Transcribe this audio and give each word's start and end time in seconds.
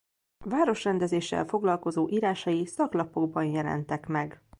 Városrendezéssel 0.45 1.45
foglalkozó 1.45 2.07
írásai 2.09 2.65
szaklapokban 2.65 3.45
jelentek 3.45 4.07
meg. 4.07 4.41